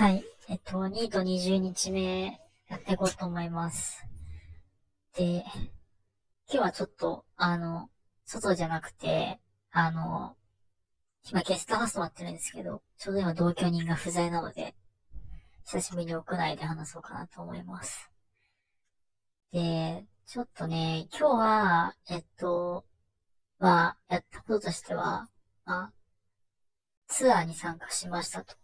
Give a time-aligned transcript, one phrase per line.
[0.00, 0.24] はい。
[0.48, 4.02] えっと、2と20日目やっていこうと思います。
[5.14, 5.44] で、
[6.50, 7.90] 今日はちょっと、あの、
[8.24, 9.40] 外じゃなくて、
[9.70, 10.36] あの、
[11.30, 14.74] 今ゲストハウス泊まってるんですけど、ちょうど今同居人が不在なので、
[15.66, 18.10] 久しぶりに屋内で話そうかなと思います。
[19.52, 22.86] で、ちょっとね、今日は、えっと、
[23.58, 25.28] まあ、やったこととしては、
[25.66, 25.92] まあ、
[27.06, 28.54] ツアーに参加しましたと。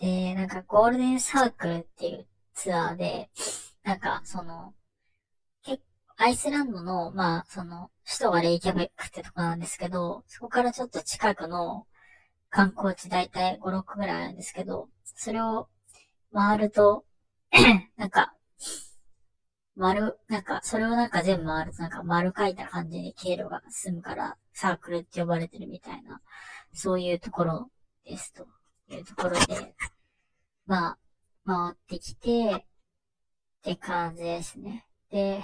[0.00, 3.30] で、なんかゴールデンサークルっていうツアーで、
[3.82, 4.74] なんかその、
[5.62, 5.80] け
[6.16, 11.86] アイスランドの、まあ、その、首都がレイキャベックってとこなんですけど、そこからちょっと近くの
[12.50, 15.68] 観光地だいたい5、6ぐらいあるんですけど、それを
[16.32, 17.04] 回ると、
[17.96, 18.34] なんか、
[19.76, 26.20] 丸、なんか、それをなんか全部回るとなんか丸書いた感じで経路が進むから、サークルって呼ばれてるみたいな、
[26.72, 27.70] そういうところ
[28.04, 28.55] ですと。
[28.88, 29.74] いうところで、
[30.66, 30.98] まあ、
[31.44, 32.66] 回ってきて、
[33.60, 34.86] って感じですね。
[35.10, 35.42] で、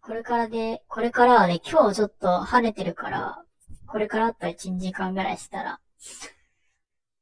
[0.00, 3.44] これからで、これからはね、今日ちょっと晴れてるから、
[3.86, 5.80] これからあったら1、2時間ぐらいしたら、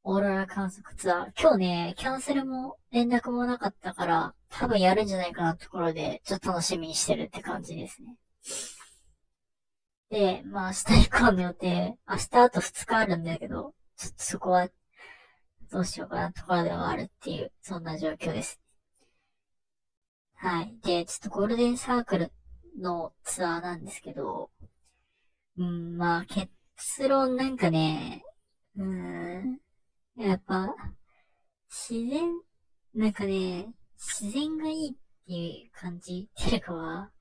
[0.03, 1.31] オーロラ観測ツアー。
[1.39, 8.15] 今日ね、キャンセルも連絡もなかったから、多分やるんじゃないかなってところで、ちょっと楽しみにしてるって感じですね。
[10.09, 14.67] で、まあ明日以降の予定、明日あと2日あるんだけど、ちょっとそこは、
[15.71, 18.59] どうしようかなところではあるっていう、そんな状況です。
[20.33, 20.75] はい。
[20.83, 22.31] で、ちょっとゴールデンサークル
[22.79, 24.49] のツアーなんですけど、
[25.59, 28.23] うん、まあ結論なんかね、
[28.75, 29.59] うん、
[30.17, 30.73] やっぱ、
[31.69, 32.31] 自然、
[32.95, 37.11] なんかね、自然がいいっていう感じっていうかは、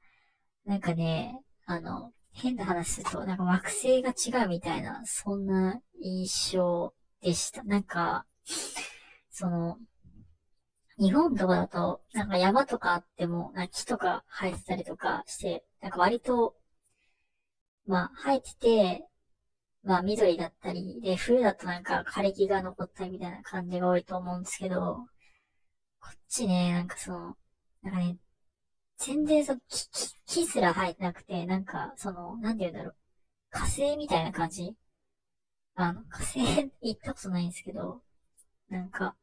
[0.65, 7.63] なんかね、あの、変な話すると、なんか惑星が違うみたいな、そんな印象でした。
[7.65, 8.27] なんか、
[9.31, 9.79] その、
[10.99, 16.55] 日本とかだと、なんか山とかあっても、な木とか生えてたりとかして、なんか割と、
[17.87, 19.07] まあ生えてて、
[19.83, 25.07] まあ緑だったり、で、冬だとなんか枯れ木が残ったりみたいな感じが多いと思うんですけど、
[26.01, 27.37] こっちね、なんかその、
[27.83, 28.17] なんかね、
[29.03, 32.95] 全然その木、木、木すら生えてなくて、なんか、その、なんて言うんだろう。
[33.51, 34.77] 火星みたいな感じ？
[35.75, 38.03] あの、火星行ったことないんですけど、
[38.69, 39.17] なんか、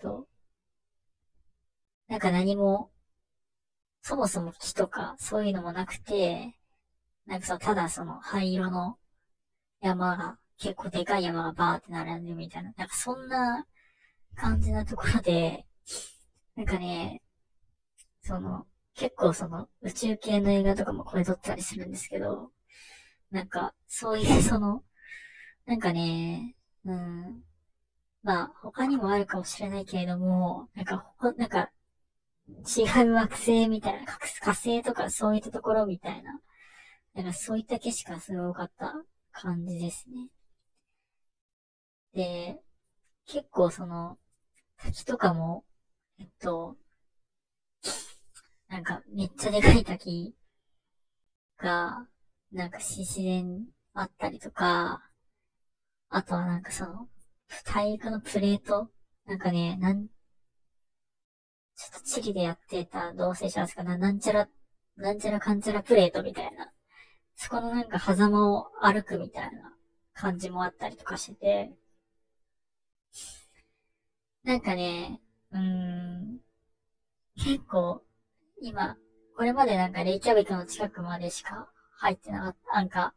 [0.00, 0.26] と、
[2.08, 2.90] なんか何も、
[4.02, 6.58] そもそも木とかそういうのもなくて、
[7.26, 8.98] なんかそう、ただその灰色の
[9.80, 13.66] 山が、結構でかい山がバーって並んでるみたいな、なんかそんな
[14.34, 15.64] 感じなところで、
[16.56, 17.22] なんかね、
[18.24, 22.50] その、結構その宇宙系の映画とかもこれ撮ったりするんですけど、
[23.30, 24.84] なんか、そういう その、
[25.66, 27.44] なんかね、うん、
[28.22, 31.70] まあ、他にもあるかもしれないけれども、なんか、ほなんか、
[32.48, 36.40] 違う惑星みたいな、か火星とかそういったところみたいな、
[37.14, 38.94] なんかそういった景色がすごかった
[39.32, 40.28] 感じですね。
[42.14, 42.60] で、
[43.26, 44.18] 結構その、
[44.78, 45.64] 滝とかも、
[46.18, 46.76] えっと、
[48.68, 50.34] なんかめっちゃでかい滝
[51.58, 52.06] が、
[52.52, 55.00] なんか自然あったりとか、
[56.08, 57.08] あとはなんかその、
[57.64, 58.88] 大陸のプレート
[59.26, 60.06] なんかね、なん、
[61.76, 64.48] ちょっとチリでやってた同性者ですかな、なんちゃら、
[64.96, 66.72] なんちゃらかんちゃらプレートみたいな。
[67.36, 69.74] そこのなんか狭間を歩くみたいな
[70.14, 71.76] 感じもあったりとかしてて、
[74.44, 75.20] なんかね、
[75.52, 76.40] うーん、
[77.36, 78.03] 結構、
[78.66, 78.96] 今、
[79.36, 83.14] これまでなんかレイキャベクの近くまでしか入ってなかった、なんか、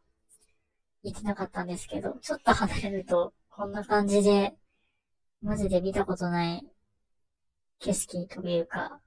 [1.02, 4.54] 行ってなかったんですけど、ちょっと離れると、こんな感じで、
[5.40, 6.66] マジで見たことない
[7.78, 9.00] 景色というか、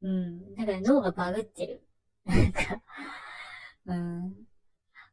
[0.00, 1.82] うん、なんか脳がバグってる。
[2.24, 2.60] なんか、
[3.86, 4.34] うん、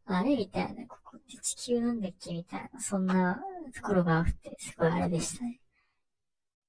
[0.06, 3.42] あれみたいな、ここって地球なんだっけみたいな、そんな
[3.74, 5.60] ところがあって、すごいあれでしたね。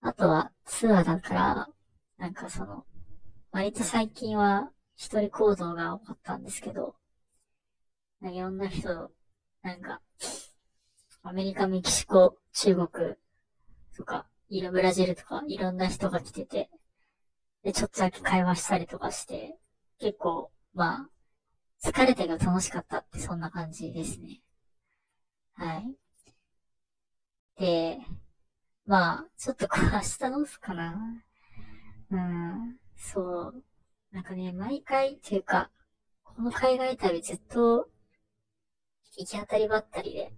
[0.00, 1.68] あとは、ツアーだから、
[2.16, 2.86] なんかその、
[3.52, 6.94] 割と最近は一人行動が多かったんですけど、
[8.22, 9.10] いろんな人、
[9.62, 10.00] なんか、
[11.22, 12.88] アメリカ、メキシコ、中国
[13.94, 16.70] とか、いろ、ブラジルとか、いろんな人が来てて、
[17.62, 19.58] で、ちょっとだけ会話したりとかして、
[20.00, 21.08] 結構、ま
[21.82, 24.40] あ、疲れてが楽しかったって、そんな感じですね。
[25.54, 25.94] はい。
[27.58, 27.98] で、
[28.86, 31.22] まあ、ちょっとこう、明日どうすかな。
[32.10, 33.64] うん、そう。
[34.12, 35.70] なんかね、毎回っていうか、
[36.22, 37.88] この海外旅ずっと、
[39.18, 40.32] 行き当たりばったりで、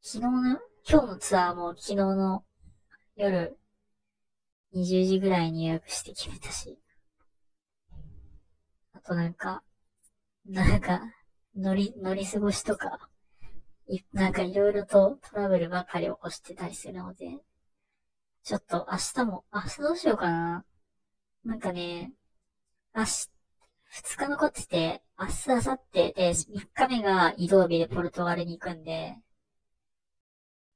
[0.00, 2.44] 昨日の、今日のツアーも昨日の
[3.16, 3.58] 夜
[4.72, 6.78] 20時ぐらいに予約して決めたし。
[8.94, 9.64] あとなんか、
[10.46, 11.00] なんか、
[11.56, 13.10] 乗り、乗り過ごしとか、
[13.88, 17.42] いなんかいろいろとトラブルばかり起こしてたりするので、
[18.46, 20.64] ちょっと明日も、明日どうしようかな。
[21.44, 22.12] なんかね、
[22.94, 23.28] 明日、
[23.88, 29.16] 二日残ってて、明日、明後日で、三日目が移動日でポルトガルに行くんで、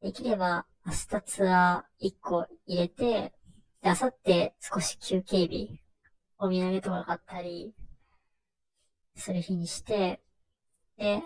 [0.02, 3.32] できれば明日ツアー一個入れて、で、
[3.84, 5.80] 明後日少し休憩日、
[6.38, 7.72] お土産とか買ったり、
[9.14, 10.20] する日にして、
[10.96, 11.22] で、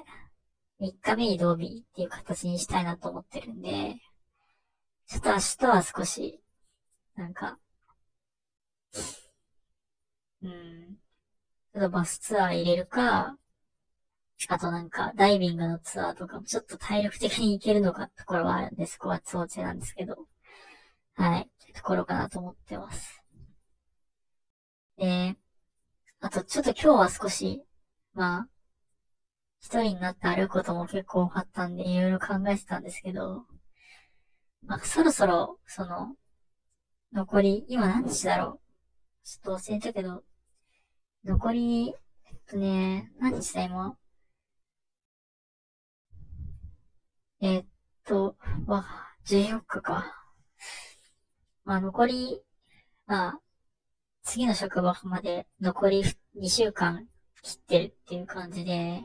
[0.78, 3.96] 3日目移動日っていう形にしたいなと思ってるんで、
[5.06, 6.40] ちょっと明日は少し、
[7.16, 7.58] なんか、
[10.42, 10.98] うん、
[11.72, 13.36] ちょっとバスツアー入れるか、
[14.48, 20.26] あとなんか、ダイビングのツアーとかもちょっと体力的に行けるのかってところはあるんで、そこは調整なんですけど、
[21.14, 23.22] はい、ところかなと思ってます。
[24.96, 25.36] で、
[26.20, 27.64] あとちょっと今日は少し、
[28.14, 28.48] まあ、
[29.60, 33.44] 一人になって歩くことも結構多かったんで、いろいろ考えてたんですけど、
[34.66, 36.14] まあ、そろそろ、その、
[37.12, 38.60] 残り、今何日だろ
[39.24, 39.26] う？
[39.26, 40.24] ちょっと忘れたけど、
[41.24, 41.94] 残り、
[42.26, 43.96] えっとね、何日だ今？
[47.40, 47.64] えっ
[48.04, 48.84] と、わ、
[49.26, 50.14] 14日か。
[51.64, 52.42] まあ残り、
[53.06, 53.40] まあ、
[54.22, 56.04] 次の職場まで残り
[56.36, 57.06] 2週間
[57.42, 59.02] 切ってるっていう感じで、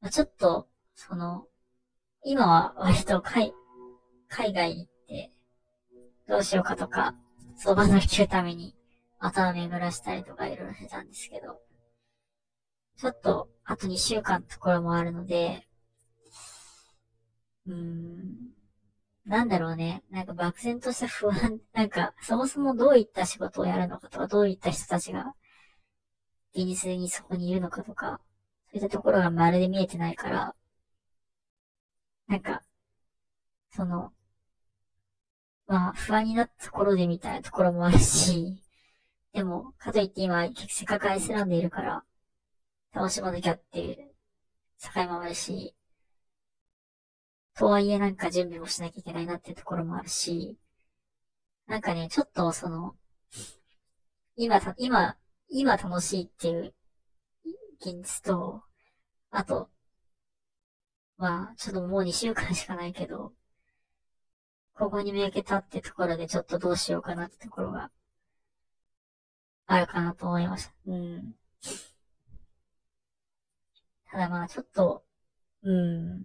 [0.00, 1.46] まあ、ちょっと、その、
[2.24, 3.52] 今は割と海、
[4.34, 5.30] 海外行って、
[6.26, 7.14] どうしようかとか、
[7.54, 8.74] 相場乗り切るために
[9.18, 11.60] 頭巡らしたりとかいろいろしてたんですけど、
[12.96, 15.68] ちょっと、あと2週間のところもあるので、
[17.66, 18.34] うーん、
[19.26, 20.02] なんだろうね。
[20.10, 25.34] なんか漠然とした不安、 なんか、そもそもどういった仕事をやるのかとか、どういった人たちが、
[26.54, 28.18] 現実にそこにいるのかとか、
[28.72, 30.54] そういったところがまるで見えてないから、
[32.26, 32.64] なんか、
[33.70, 34.12] その、
[35.72, 38.62] まあ、不安になったところでみたいなところもあるし、
[39.32, 42.04] でも、かといって今、せっかくアイスランドいるから、
[42.92, 44.14] 楽しまなきゃっていう、
[44.94, 45.74] 境もあるし、
[47.54, 50.58] とはいえなんか準備もしなきゃいけないなっていうところもあるし、
[51.66, 52.94] なんかね、ちょっとその、
[54.36, 55.16] 今、今、
[55.48, 56.74] 今楽しいっていう
[57.80, 58.62] 現実と、
[59.30, 59.70] あと、
[61.16, 63.32] まあ、ちょっともう2週間しかないけど、
[64.74, 67.90] ここに向けたってところでちょっとどうしようかなってところが、
[69.66, 70.72] あるかなと思いました。
[70.86, 71.34] うん。
[74.10, 75.04] ただまあ、ちょっと、
[75.62, 76.24] うん。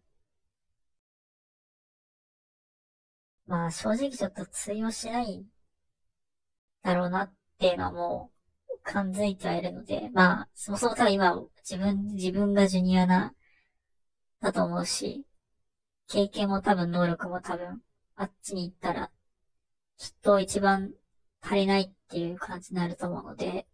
[3.47, 5.45] まあ正直ちょっと通用しない
[6.83, 8.31] だろうなっていうのはも
[8.69, 11.35] う感づいてはいるので、まあそもそも多分今
[11.69, 13.33] 自分、自分がジュニアな、
[14.41, 15.25] だと思うし、
[16.07, 17.81] 経験も多分能力も多分
[18.17, 19.11] あっちに行ったら
[19.97, 20.91] きっと一番
[21.41, 23.65] 足りないっていう感じになると思うので、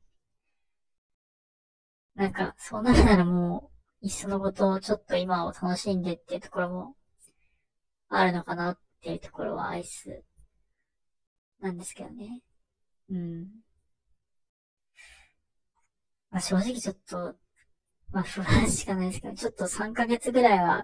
[2.15, 6.95] なんかそうなるならもういっそのことをちょっと今を楽しんでっていうところも
[8.09, 10.23] あるのかなっていうところはアイス
[11.61, 12.41] なんですけどね。
[13.09, 13.47] うん。
[16.31, 17.35] まあ正直ちょっと、
[18.11, 20.83] まあ不安しかないですけど、ちょっと3ヶ月ぐらいは、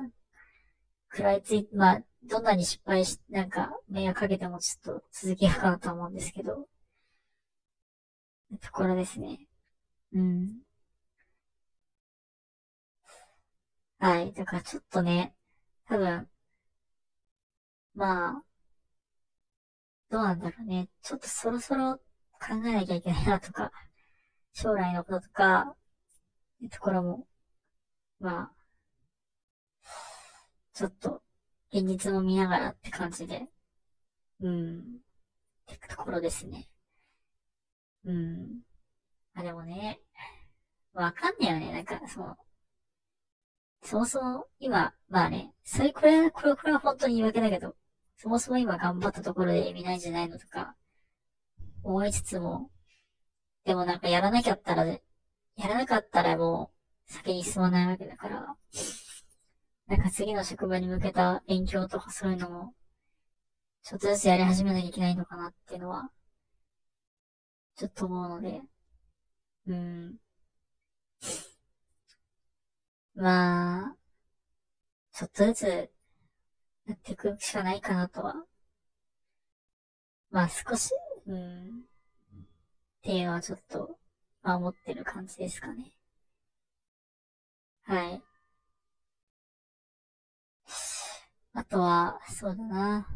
[1.12, 6.67] 食らいつい、まあ、どんなに失敗し、なんか、迷惑かけてもちょっと続けようかなと思うんですけど、
[8.61, 9.39] ところですね。
[10.13, 10.59] うん。
[13.99, 14.33] はい。
[14.33, 15.35] だからちょっとね、
[15.85, 16.29] 多分、
[17.93, 18.43] まあ、
[20.09, 20.89] どうなんだろうね。
[21.01, 21.95] ちょっとそろそろ
[22.39, 23.71] 考えなきゃいけないなとか、
[24.53, 25.75] 将来のこととか、
[26.71, 27.27] ところも、
[28.19, 28.53] まあ、
[30.73, 31.21] ちょっと、
[31.71, 33.47] 現実も見ながらって感じで、
[34.41, 34.81] うん、っ
[35.67, 36.69] てところですね。
[38.05, 38.61] うん。
[39.35, 39.99] あ、でもね、
[40.93, 41.71] わかんないよね。
[41.71, 42.35] なんか、その、
[43.83, 47.75] そもそも、今、まあね、それ、これは、これ、これは本当に言い訳だけど、
[48.17, 50.75] そもそも今頑張ったところで意味ないんじゃないのとか、
[51.83, 52.69] 思いつつも、
[53.63, 54.99] でもなんかやらなきゃったら、や
[55.57, 56.71] らなかったらも
[57.09, 58.55] う先に進まないわけだから、
[59.89, 62.74] なんか次の職場に向けた勉強とかそういうのも、
[63.84, 66.10] ちょっとずつやり始めなきゃいけないのかなっていうのは、
[67.75, 68.62] ちょっと思うので、
[69.67, 70.17] うん。
[73.15, 73.96] まあ、
[75.12, 75.91] ちょっとずつ
[76.88, 78.46] やっていくしかないかなとは。
[80.31, 80.91] まあ少し、
[81.27, 81.67] うん。
[81.79, 83.98] っていうのはちょっと、
[84.41, 85.91] まあ思ってる感じですかね。
[87.84, 88.28] はい。
[91.69, 93.07] とは、そうだな。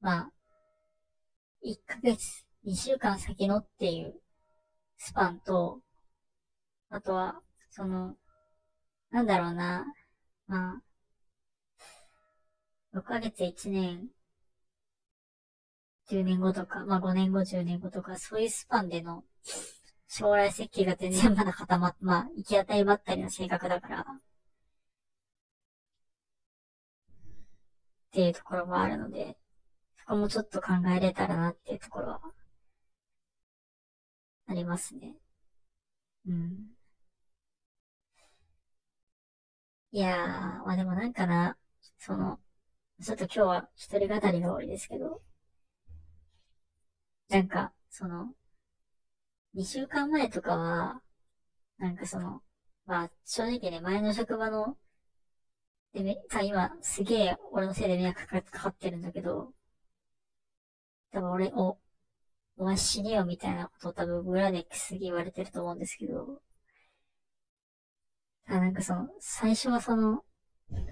[0.00, 0.32] まあ、
[1.62, 4.20] 1ヶ月、2週間先のっていう
[4.98, 5.80] スパンと、
[6.90, 7.40] あとは、
[7.70, 8.16] その、
[9.10, 9.86] なんだろうな。
[10.46, 10.82] まあ、
[12.92, 14.08] 6ヶ月1年、
[16.10, 19.24] 10年後とか、まあ5年後、10年後とか、そういうスパンでの
[20.08, 24.06] 将来設計が全然まだ固まっ、まあ、行き当たりばったりの性格だから、
[28.10, 29.36] っていうところもあるので、
[29.98, 32.20] そこもちょっと考えれたらなっていうところは、
[34.48, 35.16] ありますね。
[36.26, 36.70] うん。
[39.92, 41.56] いやー、まあでもなんかな、
[41.98, 42.40] その、
[43.02, 45.22] ちょっと今日は一人語りが多いですけど、
[47.30, 48.34] なんか、その、
[49.54, 51.02] 二週間前とかは、
[51.78, 52.42] なんかその、
[52.86, 54.76] まあ正直ね、前の職場の、
[55.92, 59.52] でめ、今すげえ俺のせいで迷惑かかってるんだけど、
[61.12, 61.78] 多分俺、お、
[62.58, 66.42] お前死ねよみたいなことを多分裏ですげえ言われてると思うんですけど、
[68.46, 70.24] あ、なんかその、最初はその、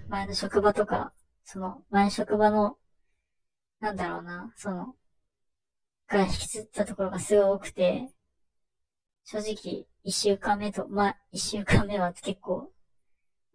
[0.08, 1.12] 前の職場とか、
[1.44, 2.78] その、前職場の、
[3.80, 4.94] なんだろうな、その、
[6.08, 8.08] が引きずったところがすごい多くて、
[9.24, 12.72] 正直、一週間目と、まあ、一週間目は結構、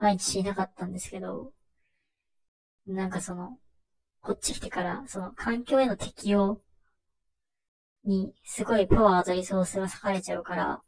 [0.03, 1.53] 毎日しなかったんですけど、
[2.85, 3.57] なんかその、
[4.21, 6.61] こっち来てから、その、環境への適応
[8.05, 10.81] に、すごいパワーとリソースが割かれちゃうから、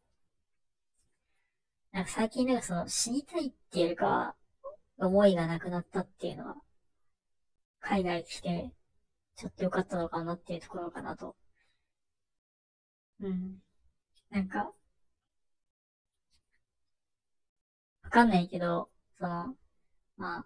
[1.93, 4.36] なんか最近なんかその、死にたいっていうか、
[4.98, 6.55] 思いがなくなったっていうのは、
[7.79, 8.74] 海外来て、
[9.38, 11.36] ちょっと良かったのかなっていうところかなと。
[13.19, 13.60] うん。
[14.31, 14.74] なんか、
[18.03, 18.89] わかんないけど、
[19.25, 19.55] その、
[20.17, 20.46] ま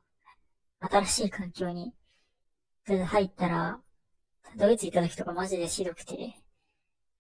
[0.79, 1.93] あ、新しい環境に、
[2.87, 3.81] 入ったら、
[4.55, 6.33] ドイツ行った時とかマジでひどくて、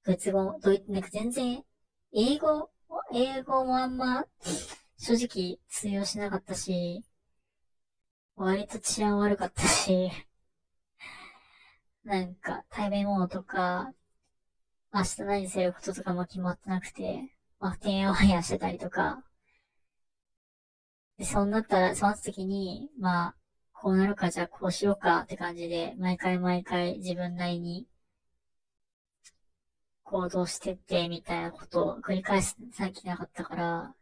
[0.05, 1.61] ドイツ語、ドイツなんか全然、
[2.13, 2.69] 英語、
[3.13, 4.23] 英語もあんま、
[4.97, 7.03] 正直通用しなかったし、
[8.37, 10.09] 割と治安悪かったし、
[12.05, 13.91] なんか、対面ものとか、
[14.93, 19.25] 明日何することとかも決まってなくて、まあ、てんやわやしてたりとか、
[21.19, 23.35] で、そうなったら、その時に、まあ、
[23.73, 27.87] こうなるか、じゃあこうしようかって感じで、毎回毎回自分なりに
[30.03, 33.95] 行動してって、みたいなことを繰り返す、さっきなかったから、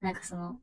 [0.00, 0.60] なんかその、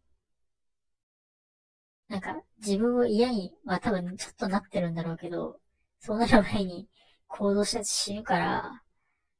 [2.09, 5.59] なんか自分を嫌に、まあ多分ちょっとなってるんだろうけど、
[5.99, 6.89] そうなる前に
[7.27, 8.83] 行動して死ぬから、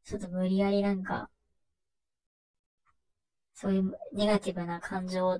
[0.06, 1.30] ちょっと無理やりなんか、
[3.54, 5.40] そういうネガティブな感情を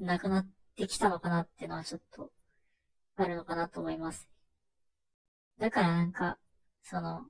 [0.00, 2.30] なくなってきたのかなっていうのはちょっと
[3.16, 4.28] あるのかなと思います。
[5.58, 6.38] だからなんか、
[6.82, 7.26] その、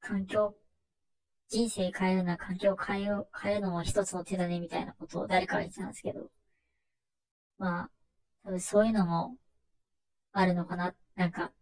[0.00, 0.54] 環境、
[1.48, 6.30] 人生変えるな環境変えよう、変えるのも一つの手だねみたいなことを誰かが言ってたんですけど、
[7.58, 7.90] まあ、
[8.44, 9.36] 多分そういうのも
[10.32, 11.52] あるのかな、なんか、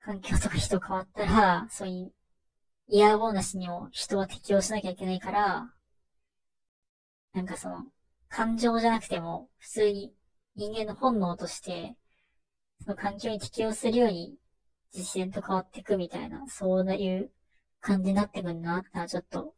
[0.00, 2.12] 環境とか人変わったら、そういう、
[2.88, 5.74] イヤーボーナスにも人は適応しなきゃいけないから、
[7.34, 7.84] なんかその、
[8.28, 10.14] 感情じゃなくても、普通に
[10.56, 11.96] 人間の本能として、
[12.82, 14.38] その環境に適応するように、
[14.94, 17.30] 自然と変わっていくみたいな、そういう
[17.80, 19.54] 感じになってくるな、ってちょっと、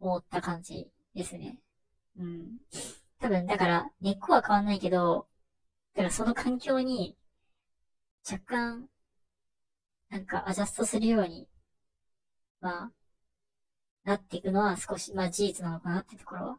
[0.00, 1.60] 思った感じですね。
[2.18, 2.58] うん。
[3.20, 5.26] 多分、だから、根っこは変わんないけど、
[5.94, 7.16] だからその環境に、
[8.28, 8.88] 若干、
[10.10, 11.48] なんかアジャストするように、
[12.60, 12.90] まあ、
[14.06, 16.58] なっていくのは少し、まあ事実なのかなってところは、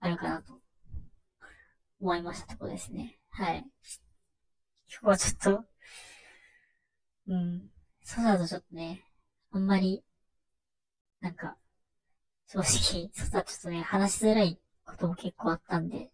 [0.00, 0.60] あるかなと、
[1.98, 3.18] 思いましたところですね。
[3.30, 3.64] はい。
[4.90, 5.64] 今日はちょっと、
[7.28, 7.70] うん、
[8.02, 9.02] そうだとちょっとね、
[9.50, 10.04] あんまり、
[11.20, 11.56] なんか、
[12.46, 16.10] 正直、そうだとちょっとね、話しづらいことも結構あったんで、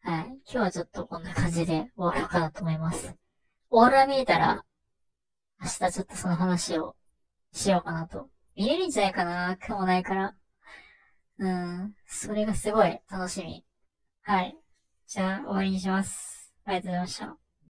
[0.00, 0.24] はい。
[0.24, 3.14] 今日はちょっとこんな感じで終わろうかなと思います。
[3.68, 4.64] オーラ見えたら、
[5.60, 6.96] 明日ちょっとその話を
[7.52, 8.33] しようかなと。
[8.56, 10.34] 見れるんじゃないかな雲ないから。
[11.38, 11.94] うん。
[12.06, 13.64] それがすごい楽しみ。
[14.22, 14.56] はい。
[15.06, 16.52] じゃあ終わりにします。
[16.64, 17.43] ありがとうございました。